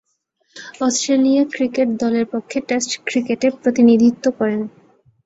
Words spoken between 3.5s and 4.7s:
প্রতিনিধিত্ব করেন।